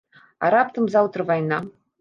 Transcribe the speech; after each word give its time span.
А 0.47 0.49
раптам 0.55 0.89
заўтра 0.95 1.29
вайна? 1.29 1.65